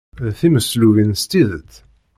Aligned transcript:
D 0.25 0.27
timeslubin 0.39 1.11
s 1.21 1.23
tidet. 1.31 1.73